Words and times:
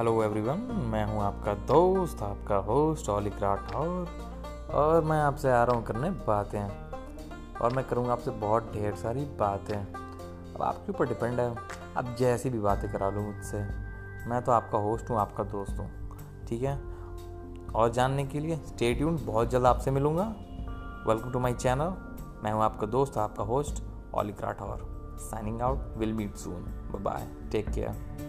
Hello 0.00 0.22
everyone 0.24 0.60
मैं 0.92 1.04
हूँ 1.04 1.20
आपका 1.22 1.52
दोस्त, 1.68 2.22
आपका 2.22 2.56
होस्ट 2.56 3.08
ऑलिक 3.08 3.32
राठौर 3.42 4.70
और 4.74 5.04
मैं 5.04 5.18
आपसे 5.20 5.50
आ 5.52 5.64
रहा 5.64 5.76
हूँ 5.76 5.84
करने 5.84 6.10
बातें। 6.10 7.58
और 7.60 7.74
मैं 7.74 7.84
करूँगा 7.88 8.12
आपसे 8.12 8.30
बहुत 8.30 8.70
ढेर 8.74 8.94
सारी 8.94 9.24
बातें। 9.40 9.74
अब 9.74 10.62
आपके 10.62 10.92
ऊपर 10.92 11.08
डिपेंड 11.08 11.40
है, 11.40 11.54
आप 11.96 12.14
जैसी 12.18 12.50
भी 12.50 12.58
बातें 12.58 12.90
करा 12.92 13.10
लो 13.10 13.22
मुझसे। 13.22 13.58
मैं 14.28 14.40
तो 14.42 14.52
आपका 14.52 14.78
होस्ट 14.78 15.10
हूँ, 15.10 15.18
आपका 15.18 15.44
दोस्त 15.44 15.78
हूँ, 15.78 15.90
ठीक 16.48 16.62
है? 16.62 16.76
और 17.74 17.92
जानने 17.92 18.24
के 18.26 18.40
लिए 18.40 18.56
स्टे 18.56 18.92
ट्यून 18.94 19.18
बहुत 19.26 19.50
जल्द 19.50 19.66
आपसे 19.66 19.90
मिलूँगा। 19.90 20.24
वेलकम 21.08 21.32
टू 21.32 21.38
माई 21.38 21.54
चैनल 21.54 21.92
मैं 22.44 22.52
हूँ 22.52 22.62
आपका 22.62 22.86
दोस्त, 22.86 23.18
आपका 23.18 23.44
host 23.44 23.82
Alik 24.14 24.40
Rathore 24.40 24.88
signing 25.20 25.62
out 25.62 25.96
will 25.96 26.12
meet 26.12 26.36
soon 26.36 26.74
bye 26.94 27.28
take 27.52 27.70
care 27.70 28.28